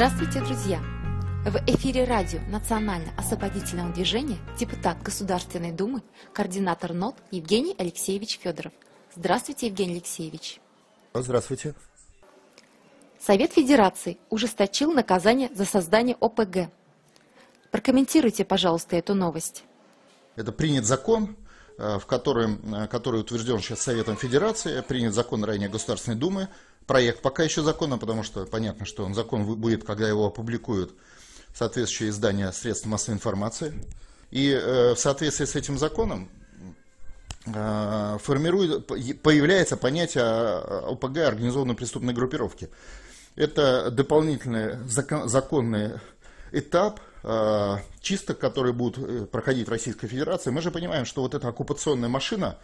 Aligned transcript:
Здравствуйте, 0.00 0.40
друзья! 0.40 0.82
В 1.44 1.56
эфире 1.66 2.04
радио 2.04 2.40
Национально-освободительного 2.48 3.92
движения 3.92 4.38
депутат 4.58 5.02
Государственной 5.02 5.72
Думы, 5.72 6.00
координатор 6.32 6.94
НОТ 6.94 7.16
Евгений 7.30 7.74
Алексеевич 7.76 8.40
Федоров. 8.42 8.72
Здравствуйте, 9.14 9.66
Евгений 9.66 9.96
Алексеевич. 9.96 10.58
Здравствуйте. 11.12 11.74
Совет 13.18 13.52
Федерации 13.52 14.16
ужесточил 14.30 14.90
наказание 14.94 15.50
за 15.54 15.66
создание 15.66 16.16
ОПГ. 16.18 16.70
Прокомментируйте, 17.70 18.46
пожалуйста, 18.46 18.96
эту 18.96 19.12
новость. 19.12 19.64
Это 20.34 20.50
принят 20.50 20.86
закон, 20.86 21.36
э, 21.76 21.98
в 21.98 22.06
котором, 22.06 22.74
э, 22.74 22.88
который 22.88 23.20
утвержден 23.20 23.58
сейчас 23.58 23.82
Советом 23.82 24.16
Федерации, 24.16 24.80
принят 24.80 25.12
закон 25.12 25.44
ранее 25.44 25.68
Государственной 25.68 26.16
Думы, 26.16 26.48
проект 26.90 27.22
пока 27.22 27.44
еще 27.44 27.62
закона, 27.62 27.98
потому 27.98 28.24
что 28.24 28.44
понятно, 28.46 28.84
что 28.84 29.04
он 29.04 29.14
закон 29.14 29.44
будет, 29.44 29.84
когда 29.84 30.08
его 30.08 30.26
опубликуют 30.26 30.92
соответствующие 31.54 32.08
издания 32.08 32.50
средств 32.50 32.84
массовой 32.86 33.14
информации. 33.14 33.72
И 34.32 34.50
э, 34.50 34.94
в 34.94 34.98
соответствии 34.98 35.44
с 35.44 35.54
этим 35.54 35.78
законом 35.78 36.28
э, 37.46 38.18
формирует, 38.20 38.88
появляется 39.22 39.76
понятие 39.76 40.24
ОПГ 40.24 41.18
организованной 41.18 41.76
преступной 41.76 42.12
группировки. 42.12 42.68
Это 43.36 43.92
дополнительный 43.92 44.84
закон, 44.88 45.28
законный 45.28 45.92
этап 46.50 46.98
э, 47.22 47.76
чисток, 48.00 48.40
которые 48.40 48.72
будут 48.72 48.98
э, 48.98 49.26
проходить 49.26 49.68
в 49.68 49.70
Российской 49.70 50.08
Федерации. 50.08 50.50
Мы 50.50 50.60
же 50.60 50.72
понимаем, 50.72 51.04
что 51.04 51.22
вот 51.22 51.36
эта 51.36 51.46
оккупационная 51.46 52.08
машина 52.08 52.58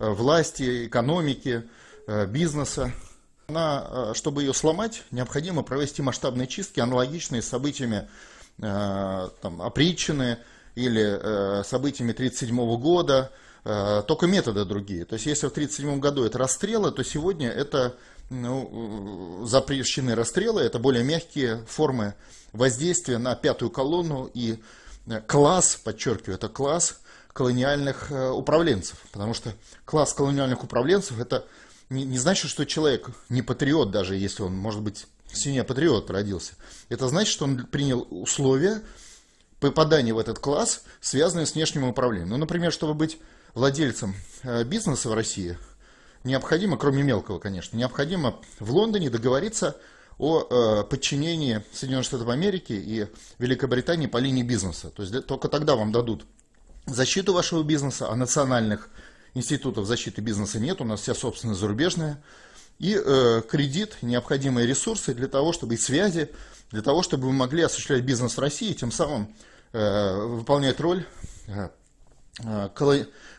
э, 0.00 0.10
власти, 0.10 0.88
экономики, 0.88 1.62
бизнеса, 2.26 2.92
она, 3.50 3.86
э, 3.88 4.12
чтобы 4.14 4.42
ее 4.42 4.54
сломать, 4.54 5.02
необходимо 5.10 5.62
провести 5.62 6.02
масштабные 6.02 6.46
чистки, 6.46 6.80
аналогичные 6.80 7.42
событиями 7.42 8.08
э, 8.58 9.28
там, 9.42 9.60
опричины 9.60 10.38
или 10.74 11.02
э, 11.02 11.64
событиями 11.64 12.12
1937 12.12 12.80
года, 12.80 13.30
только 14.08 14.26
методы 14.26 14.64
другие. 14.64 15.04
То 15.04 15.16
есть, 15.16 15.26
если 15.26 15.46
в 15.46 15.50
1937 15.50 16.00
году 16.00 16.24
это 16.24 16.38
расстрелы, 16.38 16.92
то 16.92 17.04
сегодня 17.04 17.50
это 17.50 17.94
ну, 18.30 19.42
запрещены 19.44 20.14
расстрелы, 20.14 20.62
это 20.62 20.78
более 20.78 21.04
мягкие 21.04 21.66
формы 21.68 22.14
воздействия 22.54 23.18
на 23.18 23.34
пятую 23.34 23.70
колонну 23.70 24.30
и 24.32 24.62
класс, 25.26 25.76
подчеркиваю, 25.84 26.36
это 26.36 26.48
класс 26.48 27.02
колониальных 27.34 28.10
управленцев. 28.10 28.96
Потому 29.12 29.34
что 29.34 29.52
класс 29.84 30.14
колониальных 30.14 30.64
управленцев 30.64 31.20
это 31.20 31.44
не, 31.90 32.04
не 32.04 32.18
значит, 32.18 32.50
что 32.50 32.64
человек 32.64 33.10
не 33.28 33.42
патриот, 33.42 33.90
даже 33.90 34.16
если 34.16 34.42
он, 34.42 34.56
может 34.56 34.80
быть, 34.80 35.06
свинья 35.32 35.64
патриот 35.64 36.10
родился. 36.10 36.54
Это 36.88 37.08
значит, 37.08 37.32
что 37.32 37.44
он 37.44 37.66
принял 37.66 38.06
условия 38.10 38.82
попадания 39.58 40.14
в 40.14 40.18
этот 40.18 40.38
класс, 40.38 40.84
связанные 41.00 41.46
с 41.46 41.54
внешним 41.54 41.84
управлением. 41.84 42.30
Ну, 42.30 42.36
например, 42.38 42.72
чтобы 42.72 42.94
быть 42.94 43.18
владельцем 43.54 44.14
э, 44.42 44.64
бизнеса 44.64 45.10
в 45.10 45.14
России, 45.14 45.58
необходимо, 46.24 46.78
кроме 46.78 47.02
мелкого, 47.02 47.38
конечно, 47.38 47.76
необходимо 47.76 48.40
в 48.58 48.70
Лондоне 48.72 49.10
договориться 49.10 49.76
о 50.18 50.46
э, 50.48 50.84
подчинении 50.84 51.62
Соединенных 51.72 52.06
Штатов 52.06 52.28
Америки 52.28 52.72
и 52.72 53.06
Великобритании 53.38 54.06
по 54.06 54.18
линии 54.18 54.42
бизнеса. 54.42 54.90
То 54.90 55.02
есть 55.02 55.26
только 55.26 55.48
тогда 55.48 55.76
вам 55.76 55.92
дадут 55.92 56.24
защиту 56.86 57.32
вашего 57.32 57.62
бизнеса, 57.62 58.10
а 58.10 58.16
национальных 58.16 58.90
институтов 59.34 59.86
защиты 59.86 60.20
бизнеса 60.20 60.58
нет, 60.58 60.80
у 60.80 60.84
нас 60.84 61.00
вся 61.00 61.14
собственность 61.14 61.60
зарубежная. 61.60 62.22
И 62.78 62.94
э, 62.96 63.42
кредит, 63.48 63.98
необходимые 64.00 64.66
ресурсы 64.66 65.12
для 65.12 65.28
того, 65.28 65.52
чтобы 65.52 65.74
и 65.74 65.76
связи, 65.76 66.30
для 66.70 66.82
того, 66.82 67.02
чтобы 67.02 67.26
вы 67.26 67.32
могли 67.32 67.62
осуществлять 67.62 68.02
бизнес 68.04 68.36
в 68.36 68.40
России, 68.40 68.72
тем 68.72 68.90
самым 68.90 69.34
э, 69.72 70.16
выполнять 70.24 70.80
роль 70.80 71.04
э, 71.46 71.68
э 72.44 72.68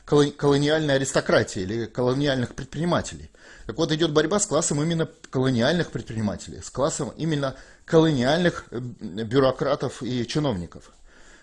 колониальной 0.05 0.95
аристократии 0.95 1.61
или 1.61 1.85
колониальных 1.85 2.53
предпринимателей. 2.53 3.31
Так 3.65 3.77
вот, 3.77 3.91
идет 3.91 4.11
борьба 4.11 4.39
с 4.39 4.45
классом 4.45 4.81
именно 4.83 5.07
колониальных 5.29 5.91
предпринимателей, 5.91 6.61
с 6.61 6.69
классом 6.69 7.13
именно 7.17 7.55
колониальных 7.85 8.65
э, 8.71 8.79
бюрократов 8.79 10.03
и 10.03 10.27
чиновников. 10.27 10.91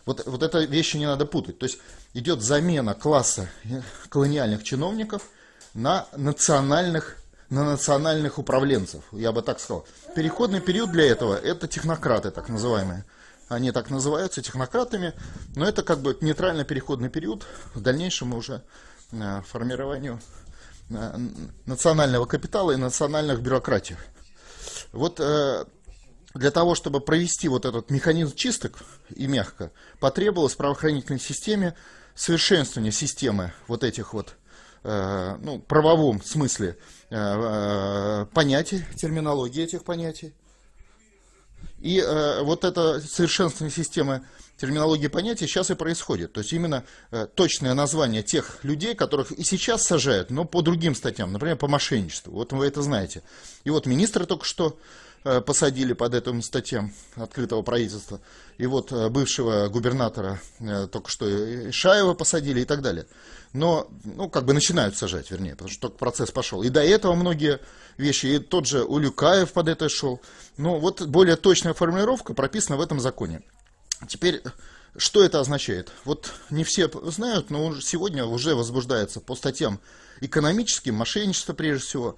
Вот, 0.09 0.25
вот 0.25 0.43
это 0.43 0.61
вещи 0.61 0.97
не 0.97 1.05
надо 1.05 1.27
путать. 1.27 1.59
То 1.59 1.67
есть 1.67 1.81
идет 2.15 2.41
замена 2.41 2.95
класса 2.95 3.51
колониальных 4.09 4.65
чиновников 4.65 5.29
на 5.75 6.07
национальных, 6.17 7.19
на 7.51 7.63
национальных 7.63 8.39
управленцев, 8.39 9.05
я 9.13 9.33
бы 9.33 9.43
так 9.43 9.61
сказал. 9.61 9.87
Переходный 10.17 10.61
период 10.61 10.93
для 10.93 11.05
этого– 11.05 11.35
это 11.45 11.69
технократы, 11.69 12.31
так 12.31 12.49
называемые. 12.49 13.05
Они 13.49 13.71
так 13.71 13.91
называются 13.91 14.41
технократами, 14.41 15.13
но 15.55 15.69
это 15.69 15.83
как 15.83 16.01
бы 16.01 16.17
нейтральный 16.23 16.65
переходный 16.65 17.11
период 17.11 17.45
в 17.75 17.83
дальнейшем 17.83 18.33
уже 18.33 18.63
э, 19.13 19.43
формированию 19.47 20.21
э, 20.89 21.19
национального 21.67 22.25
капитала 22.25 22.71
и 22.71 22.77
национальных 22.77 23.43
бюрократий. 23.43 23.97
Вот 24.93 25.21
э, 25.21 25.67
для 26.39 26.51
того, 26.53 26.75
чтобы 26.75 27.01
провести 27.01 27.49
вот 27.49 27.65
этот 27.65 27.91
механизм 27.91 28.35
чисток 28.35 28.79
и 29.15 29.27
мягко, 29.27 29.73
потребовалось 29.99 30.55
правоохранительной 30.55 31.21
системе 31.21 31.75
совершенствование 32.15 32.93
системы 32.93 33.53
вот 33.67 33.83
этих 33.83 34.15
вот, 34.15 34.37
э, 34.85 35.37
ну, 35.41 35.59
правовом 35.59 36.23
смысле 36.23 36.79
э, 37.11 37.17
э, 37.17 38.27
понятий, 38.33 38.85
терминологии 38.97 39.65
этих 39.65 39.85
понятий. 39.85 40.33
И 41.81 41.99
э, 42.01 42.43
вот 42.43 42.65
это 42.65 43.01
совершенствование 43.01 43.75
системы 43.75 44.23
терминологии 44.57 45.09
понятий 45.09 45.47
сейчас 45.47 45.71
и 45.71 45.75
происходит. 45.75 46.33
То 46.33 46.41
есть 46.41 46.53
именно 46.53 46.85
э, 47.11 47.27
точное 47.33 47.75
название 47.75 48.23
тех 48.23 48.63
людей, 48.63 48.95
которых 48.95 49.33
и 49.33 49.43
сейчас 49.43 49.85
сажают, 49.85 50.31
но 50.31 50.45
по 50.45 50.63
другим 50.63 50.95
статьям, 50.95 51.33
например, 51.33 51.57
по 51.57 51.67
мошенничеству. 51.69 52.33
Вот 52.33 52.53
вы 52.53 52.67
это 52.67 52.83
знаете. 52.83 53.23
И 53.65 53.71
вот 53.71 53.87
министры 53.87 54.27
только 54.27 54.45
что 54.45 54.79
посадили 55.23 55.93
под 55.93 56.15
этим 56.15 56.43
статьям 56.43 56.93
открытого 57.17 57.63
правительства. 57.63 58.21
И 58.59 58.67
вот 58.67 58.93
э, 58.93 59.09
бывшего 59.09 59.69
губернатора 59.69 60.41
э, 60.59 60.89
только 60.91 61.11
что 61.11 61.73
Шаева 61.73 62.15
посадили 62.15 62.61
и 62.61 62.65
так 62.65 62.83
далее. 62.83 63.07
Но, 63.53 63.89
ну, 64.05 64.29
как 64.29 64.45
бы 64.45 64.53
начинают 64.53 64.97
сажать, 64.97 65.31
вернее, 65.31 65.53
потому 65.53 65.71
что 65.71 65.83
только 65.83 65.99
процесс 65.99 66.31
пошел. 66.31 66.63
И 66.63 66.69
до 66.69 66.83
этого 66.83 67.15
многие 67.15 67.61
вещи, 67.97 68.27
и 68.27 68.39
тот 68.39 68.67
же 68.67 68.85
Улюкаев 68.85 69.53
под 69.53 69.69
это 69.69 69.89
шел. 69.89 70.21
Но 70.57 70.79
вот 70.79 71.03
более 71.03 71.37
точная 71.37 71.73
формулировка 71.73 72.35
прописана 72.35 72.77
в 72.77 72.81
этом 72.81 73.01
законе. 73.01 73.43
Теперь, 74.09 74.43
что 74.97 75.23
это 75.23 75.41
означает? 75.41 75.93
Вот 76.05 76.33
не 76.51 76.65
все 76.65 76.91
знают, 77.11 77.51
но 77.51 77.81
сегодня 77.81 78.25
уже 78.25 78.55
возбуждается 78.55 79.21
по 79.21 79.35
статьям 79.35 79.81
экономическим, 80.21 80.95
мошенничество 80.95 81.53
прежде 81.53 81.87
всего, 81.87 82.17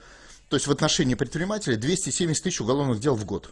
то 0.51 0.57
есть 0.57 0.67
в 0.67 0.73
отношении 0.73 1.15
предпринимателей 1.15 1.77
270 1.77 2.43
тысяч 2.43 2.61
уголовных 2.61 2.99
дел 2.99 3.15
в 3.15 3.25
год. 3.25 3.51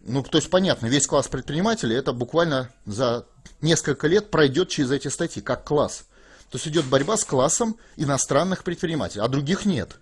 Ну, 0.00 0.22
то 0.22 0.38
есть 0.38 0.48
понятно, 0.48 0.86
весь 0.86 1.08
класс 1.08 1.26
предпринимателей 1.26 1.96
это 1.96 2.12
буквально 2.12 2.70
за 2.86 3.26
несколько 3.60 4.06
лет 4.06 4.30
пройдет 4.30 4.68
через 4.68 4.92
эти 4.92 5.08
статьи, 5.08 5.42
как 5.42 5.64
класс. 5.64 6.04
То 6.48 6.56
есть 6.56 6.68
идет 6.68 6.84
борьба 6.86 7.16
с 7.16 7.24
классом 7.24 7.76
иностранных 7.96 8.62
предпринимателей, 8.62 9.22
а 9.22 9.28
других 9.28 9.66
нет. 9.66 9.96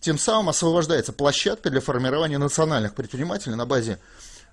Тем 0.00 0.18
самым 0.18 0.48
освобождается 0.48 1.12
площадка 1.12 1.68
для 1.68 1.82
формирования 1.82 2.38
национальных 2.38 2.94
предпринимателей 2.94 3.54
на 3.54 3.66
базе 3.66 3.98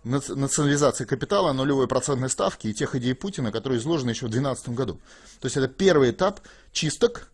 национализации 0.04 1.06
капитала, 1.06 1.54
нулевой 1.54 1.88
процентной 1.88 2.30
ставки 2.30 2.68
и 2.68 2.74
тех 2.74 2.94
идей 2.94 3.16
Путина, 3.16 3.54
которые 3.54 3.80
изложены 3.80 4.10
еще 4.10 4.26
в 4.26 4.30
2012 4.30 4.70
году. 4.70 5.00
То 5.40 5.46
есть 5.46 5.56
это 5.56 5.70
первый 5.70 6.12
этап 6.12 6.42
чисток 6.74 7.30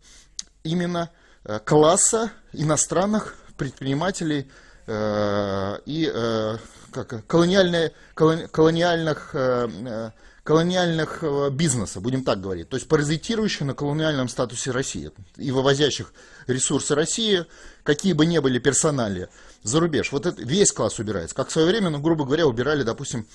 именно 0.63 1.09
э, 1.44 1.59
класса 1.66 2.31
иностранных 2.53 3.36
предпринимателей 3.62 4.50
э, 4.88 5.78
и 5.86 6.12
э, 6.12 6.58
как, 6.92 7.28
колониальные, 7.28 7.92
колониальных, 8.16 9.30
э, 9.36 10.12
колониальных 10.44 11.24
бизнеса, 11.52 12.00
будем 12.02 12.24
так 12.24 12.42
говорить, 12.42 12.69
то 12.69 12.75
есть 12.75 12.88
паразитирующих 12.88 13.62
на 13.62 13.75
колониальном 13.75 14.30
статусе 14.30 14.72
России 14.72 15.12
и 15.38 15.52
вывозящих 15.52 16.12
ресурсы 16.48 16.96
России, 16.96 17.46
какие 17.84 18.13
бы 18.13 18.25
ни 18.25 18.40
были 18.40 18.58
персонали, 18.58 19.30
за 19.62 19.80
рубеж. 19.80 20.12
Вот 20.12 20.25
это, 20.25 20.42
весь 20.42 20.72
класс 20.72 20.98
убирается. 20.98 21.36
Как 21.36 21.50
в 21.50 21.52
свое 21.52 21.68
время, 21.68 21.92
ну, 21.92 22.00
грубо 22.00 22.25
говоря, 22.25 22.48
убирали, 22.48 22.81
допустим, 22.81 23.28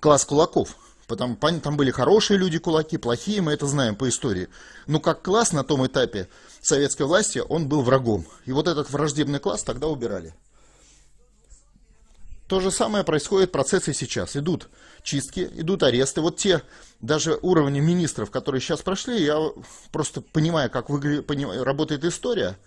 класс 0.00 0.24
кулаков. 0.24 0.76
Потому, 1.06 1.36
там 1.36 1.76
были 1.76 1.90
хорошие 1.90 2.38
люди 2.38 2.58
кулаки, 2.58 2.96
плохие, 2.96 3.42
мы 3.42 3.52
это 3.52 3.66
знаем 3.66 3.94
по 3.94 4.08
истории. 4.08 4.48
Но 4.86 5.00
как 5.00 5.22
класс 5.22 5.52
на 5.52 5.62
том 5.62 5.86
этапе 5.86 6.28
советской 6.62 7.02
власти, 7.02 7.42
он 7.46 7.68
был 7.68 7.82
врагом. 7.82 8.26
И 8.46 8.52
вот 8.52 8.68
этот 8.68 8.90
враждебный 8.90 9.38
класс 9.38 9.62
тогда 9.62 9.86
убирали. 9.88 10.34
То 12.48 12.60
же 12.60 12.70
самое 12.70 13.04
происходит 13.04 13.52
процессы 13.52 13.92
сейчас. 13.92 14.36
Идут 14.36 14.68
чистки, 15.02 15.48
идут 15.54 15.82
аресты. 15.82 16.20
Вот 16.20 16.36
те 16.36 16.62
даже 17.00 17.38
уровни 17.42 17.80
министров, 17.80 18.30
которые 18.30 18.60
сейчас 18.60 18.80
прошли, 18.82 19.22
я 19.22 19.50
просто 19.92 20.20
понимаю, 20.20 20.70
как 20.70 20.90
выгля... 20.90 21.22
работает 21.64 22.04
история. 22.04 22.58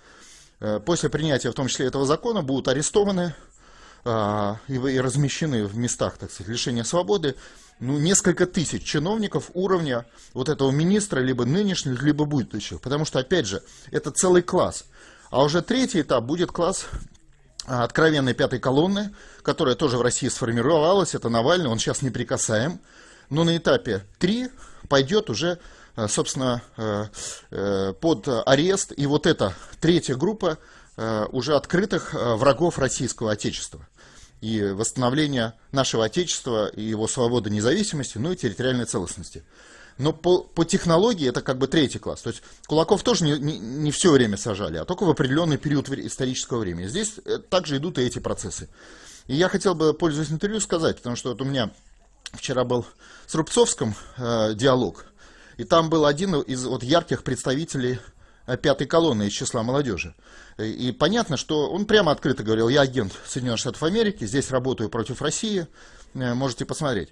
Э, 0.59 0.79
после 0.79 1.09
принятия, 1.09 1.51
в 1.51 1.53
том 1.53 1.67
числе 1.67 1.87
этого 1.87 2.05
закона, 2.05 2.41
будут 2.41 2.67
арестованы 2.67 3.35
а, 4.09 4.57
и 4.67 4.99
размещены 4.99 5.65
в 5.65 5.77
местах, 5.77 6.17
так 6.17 6.31
сказать, 6.31 6.49
лишения 6.49 6.83
свободы, 6.83 7.35
ну, 7.79 7.99
несколько 7.99 8.47
тысяч 8.47 8.83
чиновников 8.83 9.51
уровня 9.53 10.05
вот 10.33 10.49
этого 10.49 10.71
министра, 10.71 11.19
либо 11.19 11.45
нынешних, 11.45 12.01
либо 12.01 12.25
будущих. 12.25 12.81
Потому 12.81 13.05
что, 13.05 13.19
опять 13.19 13.45
же, 13.45 13.61
это 13.91 14.11
целый 14.11 14.41
класс. 14.41 14.85
А 15.29 15.43
уже 15.43 15.61
третий 15.61 16.01
этап 16.01 16.23
будет 16.23 16.51
класс 16.51 16.85
а, 17.65 17.83
откровенной 17.83 18.33
пятой 18.33 18.59
колонны, 18.59 19.13
которая 19.43 19.75
тоже 19.75 19.97
в 19.97 20.01
России 20.01 20.29
сформировалась. 20.29 21.15
Это 21.15 21.29
Навальный, 21.29 21.69
он 21.69 21.79
сейчас 21.79 22.01
неприкасаем. 22.01 22.79
Но 23.29 23.43
на 23.43 23.57
этапе 23.57 24.05
3 24.19 24.49
пойдет 24.87 25.29
уже, 25.29 25.59
а, 25.95 26.07
собственно, 26.07 26.61
а, 26.77 27.09
э, 27.51 27.93
под 27.99 28.27
арест. 28.45 28.93
И 28.95 29.05
вот 29.05 29.27
эта 29.27 29.53
третья 29.81 30.15
группа 30.15 30.57
уже 31.31 31.55
открытых 31.55 32.15
врагов 32.15 32.79
российского 32.79 33.33
Отечества 33.33 33.87
и 34.41 34.61
восстановления 34.61 35.55
нашего 35.71 36.05
Отечества 36.05 36.67
и 36.67 36.83
его 36.83 37.07
свободы, 37.07 37.49
независимости, 37.49 38.17
ну 38.17 38.31
и 38.31 38.35
территориальной 38.35 38.85
целостности. 38.85 39.43
Но 39.97 40.13
по, 40.13 40.41
по 40.41 40.63
технологии 40.63 41.27
это 41.27 41.41
как 41.41 41.57
бы 41.57 41.67
третий 41.67 41.97
класс. 41.97 42.21
То 42.21 42.29
есть 42.29 42.43
кулаков 42.67 43.01
тоже 43.01 43.23
не, 43.23 43.39
не, 43.39 43.57
не 43.57 43.91
все 43.91 44.11
время 44.11 44.37
сажали, 44.37 44.77
а 44.77 44.85
только 44.85 45.05
в 45.05 45.09
определенный 45.09 45.57
период 45.57 45.89
исторического 45.89 46.59
времени. 46.59 46.87
Здесь 46.87 47.15
э, 47.25 47.39
также 47.39 47.77
идут 47.77 47.97
и 47.97 48.03
эти 48.03 48.19
процессы. 48.19 48.69
И 49.25 49.35
я 49.35 49.49
хотел 49.49 49.73
бы, 49.73 49.93
пользуясь 49.93 50.31
интервью, 50.31 50.59
сказать, 50.59 50.97
потому 50.97 51.15
что 51.15 51.29
вот 51.29 51.41
у 51.41 51.45
меня 51.45 51.71
вчера 52.33 52.63
был 52.63 52.85
с 53.25 53.33
Рубцовским 53.33 53.95
э, 54.17 54.53
диалог, 54.53 55.05
и 55.57 55.63
там 55.63 55.89
был 55.89 56.05
один 56.05 56.35
из 56.35 56.63
вот 56.65 56.83
ярких 56.83 57.23
представителей 57.23 57.99
пятой 58.55 58.87
колонны 58.87 59.27
из 59.27 59.33
числа 59.33 59.63
молодежи. 59.63 60.15
И 60.57 60.95
понятно, 60.97 61.35
что 61.35 61.69
он 61.69 61.85
прямо 61.85 62.11
открыто 62.11 62.43
говорил, 62.43 62.69
я 62.69 62.81
агент 62.81 63.11
Соединенных 63.25 63.59
Штатов 63.59 63.83
Америки, 63.83 64.25
здесь 64.25 64.49
работаю 64.49 64.89
против 64.89 65.21
России, 65.21 65.67
э, 66.13 66.33
можете 66.33 66.65
посмотреть. 66.65 67.09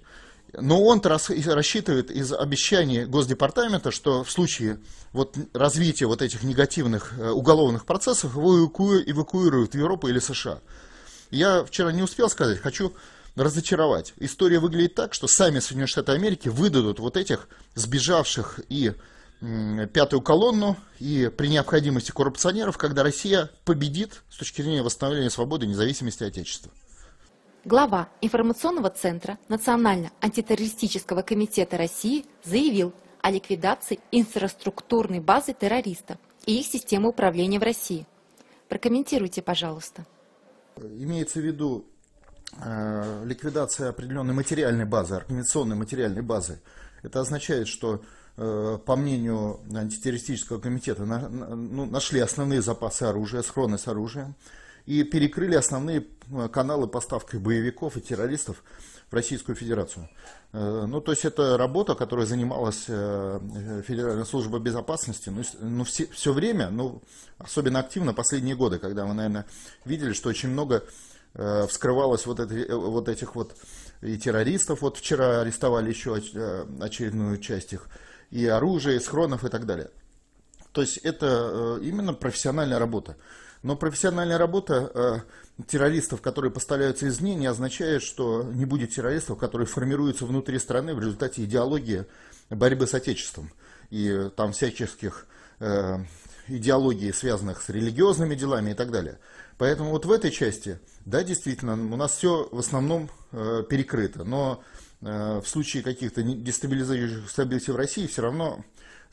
Но 0.52 0.82
он-то 0.82 1.10
рассчитывает 1.10 2.10
из 2.10 2.32
обещаний 2.32 3.04
Госдепартамента, 3.04 3.90
что 3.90 4.24
в 4.24 4.30
случае 4.30 4.78
вот 5.12 5.36
развития 5.52 6.06
вот 6.06 6.22
этих 6.22 6.42
негативных 6.42 7.12
э, 7.18 7.28
уголовных 7.28 7.84
процессов 7.84 8.34
его 8.34 8.66
эвакуируют 8.66 9.74
в 9.74 9.78
Европу 9.78 10.08
или 10.08 10.18
США. 10.18 10.60
Я 11.30 11.64
вчера 11.64 11.92
не 11.92 12.02
успел 12.02 12.30
сказать, 12.30 12.60
хочу 12.60 12.94
разочаровать. 13.34 14.14
История 14.18 14.58
выглядит 14.58 14.94
так, 14.94 15.12
что 15.12 15.28
сами 15.28 15.58
Соединенные 15.58 15.88
Штаты 15.88 16.12
Америки 16.12 16.48
выдадут 16.48 17.00
вот 17.00 17.16
этих 17.16 17.48
сбежавших 17.74 18.60
и 18.68 18.92
пятую 19.40 20.22
колонну 20.22 20.76
и 20.98 21.30
при 21.36 21.48
необходимости 21.48 22.10
коррупционеров, 22.10 22.78
когда 22.78 23.02
Россия 23.02 23.50
победит 23.64 24.22
с 24.30 24.38
точки 24.38 24.62
зрения 24.62 24.82
восстановления 24.82 25.30
свободы 25.30 25.66
и 25.66 25.68
независимости 25.68 26.24
Отечества. 26.24 26.72
Глава 27.64 28.08
информационного 28.20 28.90
центра 28.90 29.38
Национально-антитеррористического 29.48 31.22
комитета 31.22 31.76
России 31.76 32.24
заявил 32.44 32.94
о 33.20 33.30
ликвидации 33.30 33.98
инфраструктурной 34.12 35.20
базы 35.20 35.52
террористов 35.52 36.16
и 36.46 36.60
их 36.60 36.66
системы 36.66 37.08
управления 37.08 37.58
в 37.58 37.64
России. 37.64 38.06
Прокомментируйте, 38.68 39.42
пожалуйста. 39.42 40.06
Имеется 40.76 41.40
в 41.40 41.42
виду 41.42 41.86
э, 42.64 43.24
ликвидация 43.24 43.88
определенной 43.90 44.32
материальной 44.32 44.84
базы, 44.84 45.16
организационной 45.16 45.76
материальной 45.76 46.22
базы. 46.22 46.60
Это 47.02 47.20
означает, 47.20 47.66
что 47.66 48.00
по 48.36 48.96
мнению 48.96 49.60
антитеррористического 49.74 50.60
комитета, 50.60 51.04
ну, 51.04 51.86
нашли 51.86 52.20
основные 52.20 52.60
запасы 52.60 53.04
оружия, 53.04 53.42
схроны 53.42 53.78
с 53.78 53.88
оружием 53.88 54.34
и 54.86 55.02
перекрыли 55.02 55.56
основные 55.56 56.06
э, 56.30 56.48
каналы 56.48 56.86
поставки 56.86 57.36
боевиков 57.36 57.96
и 57.96 58.00
террористов 58.00 58.62
в 59.10 59.14
Российскую 59.14 59.56
Федерацию. 59.56 60.08
Э, 60.52 60.86
ну, 60.86 61.00
то 61.00 61.12
есть 61.12 61.24
это 61.24 61.58
работа, 61.58 61.94
которой 61.94 62.24
занималась 62.24 62.84
Федеральная 62.84 64.24
служба 64.24 64.58
безопасности, 64.58 65.28
ну, 65.28 65.42
ну 65.60 65.84
все, 65.84 66.06
все 66.06 66.32
время, 66.32 66.70
ну, 66.70 67.02
особенно 67.38 67.80
активно 67.80 68.14
последние 68.14 68.54
годы, 68.54 68.78
когда 68.78 69.04
мы, 69.06 69.14
наверное, 69.14 69.46
видели, 69.84 70.12
что 70.12 70.28
очень 70.28 70.48
много 70.50 70.84
вскрывалось 71.68 72.24
вот, 72.24 72.40
это, 72.40 72.74
вот 72.78 73.10
этих 73.10 73.34
вот 73.34 73.54
и 74.00 74.16
террористов, 74.16 74.80
вот 74.80 74.96
вчера 74.96 75.42
арестовали 75.42 75.90
еще 75.90 76.14
очередную 76.14 77.36
часть 77.36 77.74
их, 77.74 77.88
и 78.30 78.46
оружия, 78.46 78.96
и 78.96 79.00
схронов 79.00 79.44
и 79.44 79.48
так 79.48 79.66
далее. 79.66 79.90
То 80.72 80.82
есть 80.82 80.98
это 80.98 81.78
э, 81.80 81.84
именно 81.84 82.12
профессиональная 82.12 82.78
работа. 82.78 83.16
Но 83.62 83.76
профессиональная 83.76 84.36
работа 84.36 84.90
э, 85.58 85.62
террористов, 85.66 86.20
которые 86.20 86.50
поставляются 86.50 87.08
извне, 87.08 87.34
не 87.34 87.46
означает, 87.46 88.02
что 88.02 88.42
не 88.42 88.66
будет 88.66 88.90
террористов, 88.90 89.38
которые 89.38 89.66
формируются 89.66 90.26
внутри 90.26 90.58
страны 90.58 90.94
в 90.94 91.00
результате 91.00 91.44
идеологии 91.44 92.04
борьбы 92.50 92.86
с 92.86 92.94
Отечеством. 92.94 93.50
И 93.90 94.30
там 94.36 94.52
всяческих 94.52 95.26
э, 95.60 95.96
идеологий, 96.48 97.12
связанных 97.12 97.62
с 97.62 97.70
религиозными 97.70 98.34
делами 98.34 98.72
и 98.72 98.74
так 98.74 98.90
далее. 98.90 99.18
Поэтому 99.58 99.90
вот 99.90 100.04
в 100.04 100.12
этой 100.12 100.30
части, 100.30 100.78
да, 101.06 101.24
действительно, 101.24 101.72
у 101.72 101.96
нас 101.96 102.16
все 102.16 102.48
в 102.52 102.58
основном 102.58 103.08
э, 103.32 103.62
перекрыто. 103.66 104.24
Но 104.24 104.62
Э, 104.62 104.85
в 105.00 105.44
случае 105.44 105.82
каких-то 105.82 106.22
дестабилизирующих 106.22 107.30
событий 107.30 107.70
в 107.70 107.76
России 107.76 108.06
все 108.06 108.22
равно 108.22 108.64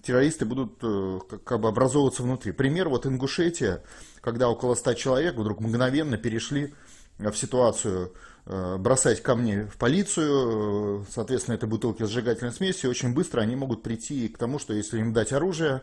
террористы 0.03 0.45
будут 0.45 0.77
э, 0.81 1.19
как 1.43 1.59
бы 1.59 1.69
образовываться 1.69 2.23
внутри. 2.23 2.51
Пример, 2.51 2.89
вот 2.89 3.05
Ингушетия, 3.05 3.81
когда 4.21 4.49
около 4.49 4.75
100 4.75 4.93
человек 4.95 5.35
вдруг 5.35 5.61
мгновенно 5.61 6.17
перешли 6.17 6.73
э, 7.17 7.31
в 7.31 7.37
ситуацию 7.37 8.13
бросать 8.45 9.23
камни 9.23 9.69
в 9.73 9.77
полицию, 9.77 11.07
соответственно, 11.09 11.55
это 11.55 11.65
бутылки 11.65 12.03
сжигательной 12.03 12.51
смеси, 12.51 12.87
очень 12.87 13.13
быстро 13.13 13.39
они 13.39 13.55
могут 13.55 13.83
прийти 13.83 14.27
к 14.27 14.37
тому, 14.37 14.59
что 14.59 14.73
если 14.73 14.99
им 14.99 15.13
дать 15.13 15.31
оружие, 15.31 15.81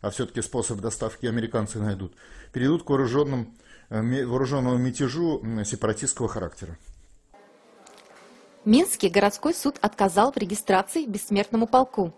а 0.00 0.10
все-таки 0.10 0.42
способ 0.42 0.80
доставки 0.80 1.26
американцы 1.26 1.78
найдут, 1.78 2.14
перейдут 2.52 2.82
к 2.82 2.90
вооруженным, 2.90 3.56
вооруженному 3.90 4.76
мятежу 4.76 5.40
сепаратистского 5.64 6.26
характера. 6.26 6.76
Минский 8.66 9.08
городской 9.08 9.54
суд 9.54 9.76
отказал 9.80 10.32
в 10.32 10.36
регистрации 10.36 11.06
бессмертному 11.06 11.66
полку. 11.66 12.12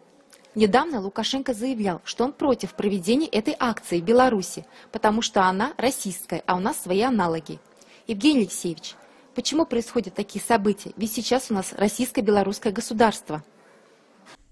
Недавно 0.56 1.00
Лукашенко 1.00 1.55
заявлял, 1.55 2.03
что 2.05 2.25
он 2.25 2.33
против 2.33 2.75
проведения 2.75 3.29
этой 3.29 3.55
акции 3.59 4.00
в 4.00 4.05
Беларуси, 4.05 4.67
потому 4.91 5.23
что 5.23 5.44
она 5.44 5.73
российская, 5.79 6.43
а 6.47 6.56
у 6.56 6.59
нас 6.59 6.83
свои 6.83 7.03
аналоги. 7.03 7.61
Евгений 8.09 8.41
Алексеевич, 8.41 8.97
почему 9.37 9.65
происходят 9.67 10.15
такие 10.15 10.44
события? 10.44 10.93
Ведь 10.96 11.13
сейчас 11.13 11.51
у 11.51 11.55
нас 11.55 11.72
российско-белорусское 11.75 12.72
государство. 12.72 13.44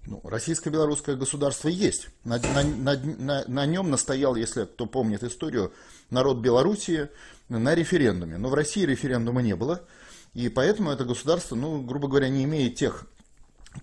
Ну, 0.07 0.21
российско-белорусское 0.23 1.15
государство 1.15 1.67
есть. 1.67 2.07
На, 2.23 2.39
на, 2.39 2.63
на, 2.63 2.97
на, 2.97 3.43
на 3.47 3.65
нем 3.65 3.91
настоял, 3.91 4.35
если 4.35 4.63
кто 4.63 4.85
помнит 4.85 5.23
историю, 5.23 5.73
народ 6.09 6.37
Белоруссии 6.37 7.09
на 7.49 7.75
референдуме. 7.75 8.37
Но 8.37 8.49
в 8.49 8.53
России 8.53 8.85
референдума 8.85 9.41
не 9.41 9.55
было. 9.55 9.81
И 10.33 10.49
поэтому 10.49 10.91
это 10.91 11.03
государство, 11.03 11.55
ну, 11.55 11.81
грубо 11.81 12.07
говоря, 12.07 12.29
не 12.29 12.45
имеет 12.45 12.75
тех 12.75 13.05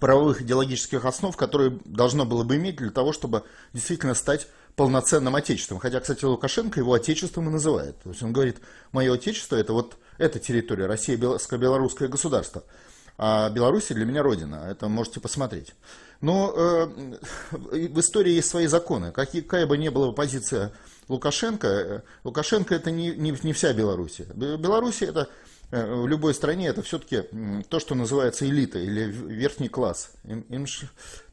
правовых 0.00 0.42
идеологических 0.42 1.04
основ, 1.04 1.36
которые 1.36 1.78
должно 1.84 2.24
было 2.24 2.44
бы 2.44 2.56
иметь 2.56 2.76
для 2.76 2.90
того, 2.90 3.12
чтобы 3.12 3.44
действительно 3.72 4.14
стать 4.14 4.48
полноценным 4.76 5.34
отечеством. 5.34 5.78
Хотя, 5.78 6.00
кстати, 6.00 6.24
Лукашенко 6.24 6.78
его 6.80 6.92
отечеством 6.92 7.48
и 7.48 7.52
называет. 7.52 8.00
То 8.02 8.10
есть 8.10 8.22
он 8.22 8.32
говорит, 8.32 8.58
мое 8.92 9.12
отечество 9.12 9.56
это 9.56 9.72
вот 9.72 9.96
эта 10.18 10.38
территория, 10.38 10.86
Россия, 10.86 11.16
белорусское 11.16 12.08
государство. 12.08 12.64
А 13.20 13.50
Беларусь 13.50 13.88
для 13.88 14.04
меня 14.04 14.22
родина, 14.22 14.66
это 14.70 14.88
можете 14.88 15.18
посмотреть. 15.18 15.74
Но 16.20 16.52
э, 16.54 16.86
в 17.50 17.98
истории 17.98 18.32
есть 18.32 18.48
свои 18.48 18.66
законы. 18.66 19.10
Какая 19.10 19.66
бы 19.66 19.76
ни 19.76 19.88
была 19.88 20.12
позиция 20.12 20.72
Лукашенко, 21.08 21.66
э, 21.66 22.00
Лукашенко 22.22 22.74
это 22.74 22.92
не, 22.92 23.10
не, 23.10 23.36
не 23.42 23.52
вся 23.52 23.72
Беларусь. 23.72 24.20
Беларусь 24.34 25.02
это 25.02 25.28
в 25.70 26.06
любой 26.06 26.34
стране 26.34 26.68
это 26.68 26.82
все-таки 26.82 27.24
то, 27.68 27.78
что 27.78 27.94
называется 27.94 28.46
элита 28.48 28.78
или 28.78 29.04
верхний 29.04 29.68
класс. 29.68 30.12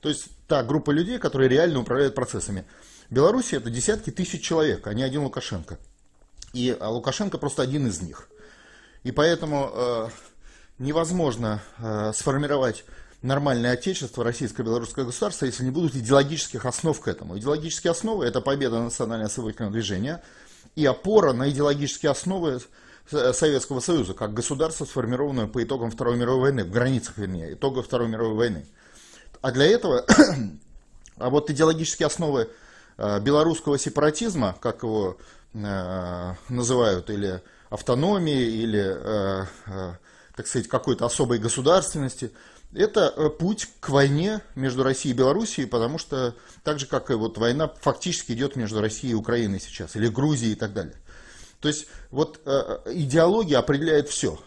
То 0.02 0.10
есть 0.10 0.28
та 0.48 0.64
группа 0.64 0.92
людей, 0.92 1.20
которые 1.20 1.50
реально 1.50 1.80
управляют 1.80 2.16
процессами. 2.16 2.66
В 3.10 3.14
Беларуси 3.14 3.56
это 3.56 3.70
десятки 3.70 4.10
тысяч 4.10 4.42
человек, 4.42 4.88
а 4.88 4.94
не 4.94 5.04
один 5.04 5.24
Лукашенко. 5.24 5.78
И, 6.54 6.76
а 6.80 6.90
Лукашенко 6.90 7.38
просто 7.38 7.62
один 7.62 7.88
из 7.88 8.02
них. 8.02 8.30
И 9.04 9.12
поэтому 9.12 9.72
э, 9.74 10.10
невозможно 10.80 11.62
э, 11.78 12.12
сформировать 12.14 12.84
нормальное 13.22 13.72
отечество, 13.74 14.24
российско-белорусское 14.24 15.06
государство, 15.06 15.46
если 15.46 15.64
не 15.64 15.72
будут 15.72 15.96
идеологических 15.96 16.66
основ 16.66 17.00
к 17.00 17.08
этому. 17.08 17.38
Идеологические 17.38 17.92
основы– 17.92 18.26
это 18.28 18.42
победа 18.42 18.82
национального 18.82 19.28
освободительного 19.28 19.74
движения 19.74 20.24
и 20.76 20.86
опора 20.86 21.34
на 21.34 21.50
идеологические 21.50 22.12
основы 22.12 22.60
Советского 23.10 23.80
Союза, 23.80 24.14
как 24.14 24.34
государство, 24.34 24.86
сформированное 24.86 25.48
по 25.48 25.64
итогам 25.64 25.92
Второй 25.92 26.18
мировой 26.18 26.42
войны, 26.42 26.64
в 26.64 26.72
границах, 26.72 27.18
вернее, 27.18 27.54
итогов 27.54 27.86
Второй 27.86 28.08
мировой 28.08 28.36
войны. 28.36 28.66
А 29.42 29.52
для 29.52 29.66
этого, 29.66 30.06
а 31.18 31.30
вот 31.30 31.50
идеологические 31.50 32.08
основы 32.08 32.50
э, 32.98 33.20
белорусского 33.20 33.78
сепаратизма, 33.78 34.56
как 34.60 34.84
его 34.84 35.18
э, 35.54 36.34
называют, 36.50 37.10
или 37.10 37.42
автономии 37.70 38.46
или, 38.64 38.98
так 40.36 40.48
сказать, 40.48 40.68
какой-то 40.68 41.06
особой 41.06 41.40
государственности. 41.40 42.32
Это 42.74 43.10
путь 43.30 43.70
к 43.80 43.90
войне 43.90 44.42
между 44.56 44.84
Россией 44.84 45.14
и 45.14 45.18
Белоруссией, 45.18 45.68
потому 45.68 45.98
что 45.98 46.36
так 46.64 46.80
же, 46.80 46.86
как 46.86 47.10
и 47.10 47.14
вот 47.14 47.38
война 47.38 47.72
фактически 47.82 48.34
идет 48.34 48.56
между 48.56 48.82
Россией 48.82 49.14
и 49.14 49.16
Украиной 49.16 49.60
сейчас, 49.60 49.96
или 49.96 50.08
Грузией 50.08 50.54
и 50.54 50.56
так 50.56 50.74
далее. 50.74 50.96
То 51.60 51.68
есть 51.68 51.88
вот 52.12 52.42
идеология 52.86 53.58
определяет 53.58 54.10
все. 54.10 54.40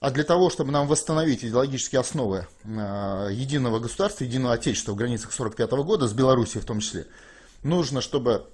А 0.00 0.10
для 0.10 0.24
того, 0.24 0.50
чтобы 0.50 0.72
нам 0.72 0.86
восстановить 0.86 1.44
идеологические 1.44 2.00
основы 2.00 2.46
э, 2.64 3.28
единого 3.32 3.78
государства, 3.78 4.24
единого 4.24 4.54
отечества 4.54 4.92
в 4.92 4.96
границах 4.96 5.32
1945 5.32 5.84
года, 5.86 6.06
с 6.06 6.12
Белоруссией 6.12 6.60
в 6.60 6.66
том 6.66 6.80
числе, 6.80 7.06
нужно, 7.62 8.02
чтобы 8.02 8.46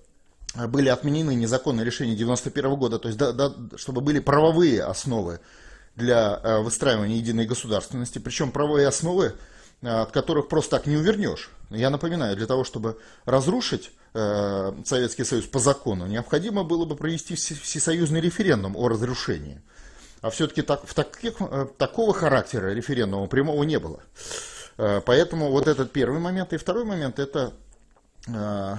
были 0.55 0.89
отменены 0.89 1.35
незаконные 1.35 1.85
решения 1.85 2.13
1991 2.13 2.79
года, 2.79 2.99
то 2.99 3.09
есть 3.09 3.19
да, 3.19 3.33
да, 3.33 3.53
чтобы 3.77 4.03
были 4.03 4.21
правовые 4.21 4.85
основы 4.85 5.41
для 5.97 6.41
э, 6.43 6.61
выстраивания 6.61 7.17
единой 7.17 7.47
государственности, 7.47 8.19
причем 8.19 8.53
правовые 8.53 8.87
основы, 8.87 9.35
э, 9.83 9.89
от 9.89 10.13
которых 10.13 10.49
просто 10.49 10.77
так 10.77 10.87
не 10.87 10.97
увернешь. 10.97 11.51
Я 11.71 11.91
напоминаю, 11.91 12.37
для 12.37 12.47
того, 12.47 12.65
чтобы 12.65 12.99
разрушить 13.25 13.89
э, 13.89 14.02
Советский 14.13 15.25
Союз 15.25 15.47
по 15.47 15.59
закону, 15.59 16.07
необходимо 16.07 16.65
было 16.65 16.85
бы 16.85 16.97
провести 16.97 17.35
всесоюзный 17.35 18.21
референдум 18.21 18.77
о 18.77 18.89
разрушении– 18.89 19.61
а 20.23 20.31
все-таки 20.31 20.63
так, 20.63 20.87
в 20.87 20.95
таких, 20.95 21.35
э, 21.41 21.67
такого 21.77 22.15
характера 22.15 22.69
референдума 22.69 23.27
прямого 23.27 23.65
не 23.65 23.79
было. 23.81 24.01
Э, 24.79 25.01
поэтому 25.05 25.51
вот 25.51 25.67
этот 25.67 25.93
первый 25.93 26.21
момент. 26.21 26.53
И 26.53 26.57
второй 26.57 26.85
момент 26.85 27.19
это 27.19 27.53
э, 28.29 28.77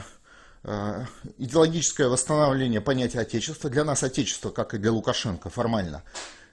идеологическое 1.37 2.07
восстановление 2.07 2.79
понятия 2.79 3.19
Отечества. 3.19 3.69
Для 3.69 3.83
нас 3.83 4.03
Отечество, 4.03 4.51
как 4.51 4.73
и 4.73 4.77
для 4.77 4.93
Лукашенко 4.93 5.49
формально, 5.49 6.03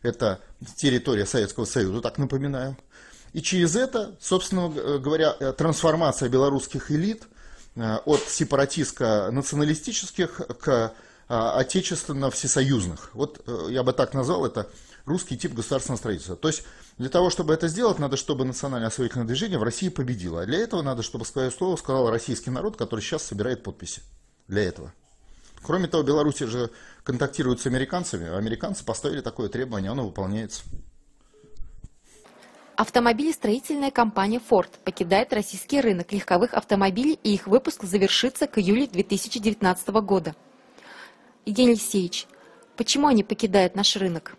это 0.03 0.41
территория 0.75 1.25
Советского 1.25 1.67
Союза, 1.67 2.01
так 2.01 2.19
напоминаю. 2.19 2.77
И 3.33 3.41
через 3.41 3.77
это, 3.77 4.17
собственно 4.21 4.69
говоря, 4.99 5.31
трансформация 5.53 6.29
белорусских 6.29 6.91
элит 6.91 7.29
от 7.77 8.21
сепаратистско-националистических 8.29 10.59
к 10.59 10.93
а, 11.33 11.61
отечественно-всесоюзных. 11.61 13.11
Вот 13.15 13.41
э, 13.47 13.69
я 13.71 13.85
бы 13.85 13.93
так 13.93 14.15
назвал 14.15 14.45
это 14.45 14.69
русский 15.07 15.39
тип 15.39 15.55
государственного 15.55 15.99
строительства. 15.99 16.35
То 16.35 16.49
есть 16.49 16.65
для 16.99 17.09
того, 17.09 17.31
чтобы 17.31 17.55
это 17.55 17.69
сделать, 17.69 18.01
надо, 18.01 18.17
чтобы 18.17 18.45
национальное 18.45 18.89
освоительное 18.89 19.27
движение 19.27 19.57
в 19.57 19.63
России 19.63 19.91
победило. 19.91 20.43
А 20.43 20.47
для 20.47 20.59
этого 20.59 20.83
надо, 20.83 21.05
чтобы 21.05 21.25
свое 21.25 21.53
слово 21.53 21.77
сказал 21.77 22.11
российский 22.11 22.51
народ, 22.51 22.77
который 22.77 23.01
сейчас 23.01 23.23
собирает 23.23 23.63
подписи. 23.63 24.03
Для 24.49 24.65
этого. 24.65 24.93
Кроме 25.63 25.87
того, 25.87 26.03
Беларусь 26.03 26.41
же 26.41 26.71
контактирует 27.05 27.61
с 27.61 27.67
американцами, 27.67 28.27
а 28.27 28.37
американцы 28.37 28.85
поставили 28.85 29.21
такое 29.21 29.49
требование, 29.49 29.93
оно 29.93 30.05
выполняется. 30.05 30.63
Автомобилестроительная 32.81 33.91
компания 33.91 34.41
Ford 34.41 34.71
покидает 34.87 35.35
российский 35.35 35.83
рынок 35.83 36.15
легковых 36.15 36.55
автомобилей 36.55 37.21
и 37.23 37.35
их 37.35 37.47
выпуск 37.47 37.85
завершится 37.85 38.47
к 38.47 38.57
июлю 38.57 38.89
2019 38.89 39.89
года. 40.03 40.35
Евгений 41.45 41.73
Алексеевич, 41.73 42.27
почему 42.79 43.09
они 43.09 43.23
покидают 43.23 43.75
наш 43.75 43.97
рынок? 43.97 44.35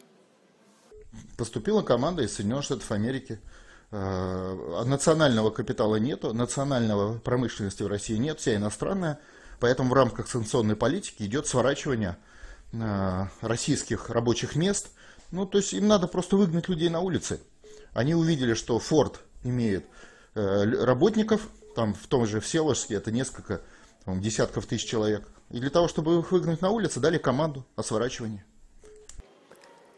Поступила 1.37 1.83
команда 1.83 2.23
из 2.23 2.33
Соединенных 2.33 2.65
Штатов 2.65 2.91
Америки. 2.91 3.39
Э, 3.91 4.85
национального 4.87 5.51
капитала 5.51 5.97
нету, 5.97 6.33
национального 6.33 7.19
промышленности 7.19 7.83
в 7.83 7.87
России 7.89 8.15
нет, 8.15 8.39
вся 8.39 8.55
иностранная. 8.55 9.19
Поэтому 9.59 9.91
в 9.91 9.93
рамках 9.93 10.27
санкционной 10.27 10.75
политики 10.75 11.21
идет 11.21 11.45
сворачивание 11.45 12.17
э, 12.73 13.25
российских 13.41 14.09
рабочих 14.09 14.55
мест. 14.55 14.87
Ну, 15.29 15.45
то 15.45 15.59
есть 15.59 15.73
им 15.73 15.87
надо 15.87 16.07
просто 16.07 16.37
выгнать 16.37 16.69
людей 16.69 16.89
на 16.89 17.01
улицы. 17.01 17.39
Они 17.93 18.15
увидели, 18.15 18.53
что 18.53 18.77
Ford 18.77 19.17
имеет 19.43 19.85
э, 20.35 20.63
работников, 20.83 21.49
там 21.75 21.93
в 21.93 22.07
том 22.07 22.25
же 22.25 22.39
Всеволожске 22.39 22.95
это 22.95 23.11
несколько 23.11 23.61
десятков 24.05 24.65
тысяч 24.65 24.87
человек. 24.87 25.27
И 25.49 25.59
для 25.59 25.69
того, 25.69 25.87
чтобы 25.87 26.17
их 26.19 26.31
выгнать 26.31 26.61
на 26.61 26.69
улицу, 26.69 26.99
дали 26.99 27.17
команду 27.17 27.65
о 27.75 27.83
сворачивании. 27.83 28.43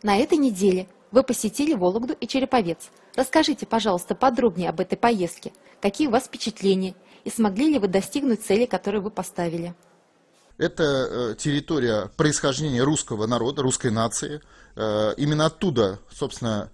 На 0.02 0.18
этой 0.18 0.38
неделе 0.38 0.88
вы 1.12 1.24
посетили 1.24 1.74
Вологду 1.74 2.14
и 2.14 2.28
Череповец. 2.28 2.90
Расскажите, 3.16 3.66
пожалуйста, 3.66 4.16
подробнее 4.16 4.70
об 4.70 4.80
этой 4.80 4.98
поездке. 4.98 5.54
Какие 5.82 6.08
у 6.08 6.12
вас 6.12 6.26
впечатления? 6.26 6.96
И 7.24 7.30
смогли 7.30 7.72
ли 7.72 7.80
вы 7.80 7.88
достигнуть 7.88 8.44
цели, 8.44 8.66
которую 8.66 9.04
вы 9.04 9.12
поставили? 9.12 9.76
Это 10.58 10.84
э, 10.84 11.36
территория 11.36 12.12
происхождения 12.18 12.84
русского 12.84 13.28
народа, 13.28 13.62
русской 13.62 13.92
нации. 13.92 14.42
Э, 14.76 15.14
именно 15.18 15.46
оттуда, 15.46 16.00
собственно, 16.12 16.72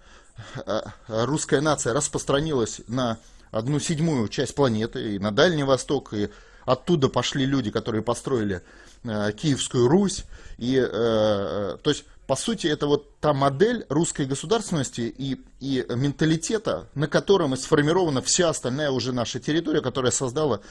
русская 1.08 1.62
нация 1.62 1.94
распространилась 1.94 2.82
на 2.88 3.18
одну 3.52 3.80
седьмую 3.80 4.28
часть 4.28 4.56
планеты, 4.56 5.16
и 5.16 5.20
на 5.20 5.32
Дальний 5.32 5.64
Восток, 5.64 6.14
и 6.14 6.30
оттуда 6.66 7.10
пошли 7.10 7.46
люди, 7.46 7.72
которые 7.72 8.04
построили 8.04 8.62
э, 9.04 9.32
Киевскую 9.32 9.88
Русь. 9.88 10.26
И, 10.58 10.76
э, 10.76 10.88
э, 10.92 11.78
то 11.82 11.90
есть, 11.90 12.06
по 12.28 12.36
сути, 12.36 12.68
это 12.68 12.86
вот 12.86 13.18
та 13.20 13.34
модель 13.34 13.86
русской 13.90 14.26
государственности 14.26 15.02
и, 15.02 15.42
и 15.60 15.86
менталитета, 15.90 16.88
на 16.94 17.08
котором 17.08 17.56
и 17.56 17.58
сформирована 17.58 18.22
вся 18.22 18.50
остальная 18.50 18.92
уже 18.92 19.14
наша 19.14 19.40
территория, 19.40 19.82
которая 19.82 20.12
создала 20.12 20.62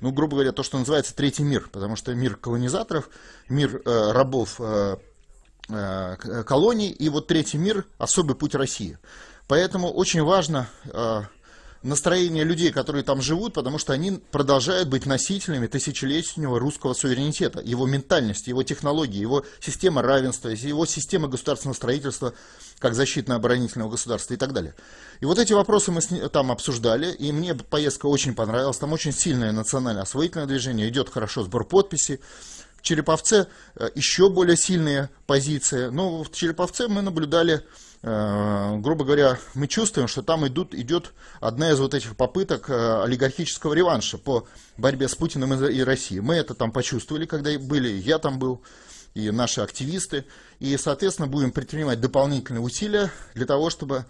ну, 0.00 0.10
грубо 0.10 0.34
говоря, 0.34 0.52
то, 0.52 0.62
что 0.62 0.78
называется 0.78 1.14
третий 1.14 1.44
мир, 1.44 1.68
потому 1.72 1.96
что 1.96 2.14
мир 2.14 2.36
колонизаторов, 2.36 3.08
мир 3.48 3.80
э, 3.84 4.12
рабов 4.12 4.56
э, 4.58 4.96
колоний 5.66 6.90
и 6.90 7.08
вот 7.08 7.26
третий 7.26 7.58
мир– 7.58 7.86
особый 7.98 8.36
путь 8.36 8.54
России. 8.54 8.98
Поэтому 9.46 9.90
очень 9.90 10.22
важно 10.22 10.68
э, 10.86 11.22
настроение 11.84 12.44
людей, 12.44 12.72
которые 12.72 13.04
там 13.04 13.20
живут, 13.20 13.52
потому 13.52 13.78
что 13.78 13.92
они 13.92 14.12
продолжают 14.30 14.88
быть 14.88 15.04
носителями 15.04 15.66
тысячелетнего 15.66 16.58
русского 16.58 16.94
суверенитета, 16.94 17.60
его 17.60 17.86
ментальности, 17.86 18.48
его 18.48 18.62
технологии, 18.62 19.20
его 19.20 19.44
система 19.60 20.00
равенства, 20.00 20.48
его 20.48 20.86
система 20.86 21.28
государственного 21.28 21.76
строительства, 21.76 22.32
как 22.78 22.94
защитно-оборонительного 22.94 23.90
государства 23.90 24.32
и 24.32 24.38
так 24.38 24.54
далее. 24.54 24.74
И 25.20 25.26
вот 25.26 25.38
эти 25.38 25.52
вопросы 25.52 25.92
мы 25.92 26.00
там 26.00 26.50
обсуждали, 26.50 27.12
и 27.12 27.30
мне 27.32 27.54
поездка 27.54 28.06
очень 28.06 28.34
понравилась, 28.34 28.78
там 28.78 28.92
очень 28.94 29.12
сильное 29.12 29.52
национальное 29.52 30.02
освоительное 30.02 30.46
движение, 30.46 30.88
идет 30.88 31.10
хорошо 31.10 31.42
сбор 31.42 31.64
подписей, 31.64 32.20
Череповце 32.84 33.48
э, 33.74 33.90
еще 33.96 34.30
более 34.30 34.56
сильные 34.56 35.10
позиции, 35.26 35.88
но 35.88 36.22
в 36.22 36.30
Череповце 36.30 36.86
мы 36.86 37.02
наблюдали 37.02 37.64
Э, 38.06 38.76
грубо 38.80 39.06
говоря, 39.06 39.38
мы 39.54 39.66
чувствуем, 39.66 40.08
что 40.08 40.20
там 40.20 40.46
идут, 40.46 40.74
идет 40.74 41.14
одна 41.40 41.70
из 41.70 41.80
вот 41.80 41.94
этих 41.94 42.16
попыток 42.16 42.68
э, 42.68 43.02
олигархического 43.02 43.72
реванша 43.72 44.18
по 44.18 44.46
борьбе 44.76 45.08
с 45.08 45.14
Путиным 45.14 45.54
и 45.54 45.80
Россией. 45.80 46.20
Мы 46.20 46.34
это 46.34 46.52
там 46.52 46.70
почувствовали, 46.70 47.24
когда 47.24 47.58
были, 47.58 47.88
я 47.88 48.18
там 48.18 48.38
был, 48.38 48.60
и 49.14 49.30
наши 49.30 49.62
активисты. 49.62 50.26
И, 50.60 50.76
соответственно, 50.76 51.28
будем 51.28 51.50
предпринимать 51.50 52.02
дополнительные 52.02 52.60
усилия 52.60 53.10
для 53.34 53.46
того, 53.46 53.70
чтобы 53.70 54.04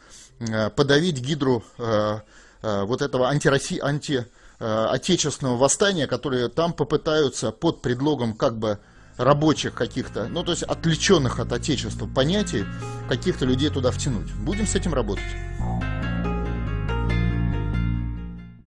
подавить 0.74 1.20
гидру 1.20 1.62
вот 1.76 3.02
этого 3.02 3.28
антироссии, 3.28 3.78
анти 3.78 4.26
отечественного 4.58 5.56
восстания, 5.56 6.06
которые 6.06 6.48
там 6.48 6.72
попытаются 6.72 7.50
под 7.50 7.82
предлогом 7.82 8.34
как 8.34 8.58
бы 8.58 8.78
рабочих 9.16 9.74
каких-то, 9.74 10.26
ну 10.26 10.42
то 10.42 10.50
есть 10.50 10.62
отвлеченных 10.64 11.38
от 11.38 11.52
отечества 11.52 12.06
понятий, 12.06 12.64
каких-то 13.08 13.44
людей 13.44 13.70
туда 13.70 13.90
втянуть. 13.90 14.32
Будем 14.34 14.66
с 14.66 14.74
этим 14.74 14.94
работать. 14.94 15.24